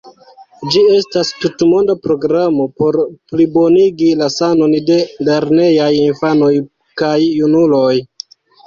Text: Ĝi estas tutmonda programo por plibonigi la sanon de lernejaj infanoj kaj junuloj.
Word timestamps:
Ĝi 0.75 0.79
estas 0.93 1.29
tutmonda 1.43 1.95
programo 2.07 2.67
por 2.81 2.99
plibonigi 3.35 4.11
la 4.23 4.33
sanon 4.39 4.77
de 4.91 5.01
lernejaj 5.31 5.95
infanoj 6.03 6.53
kaj 7.05 7.17
junuloj. 7.31 7.99